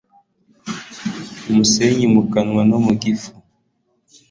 umusenyi 1.49 2.05
mukanwa 2.13 2.61
no 2.69 2.77
mugifu 2.85 3.31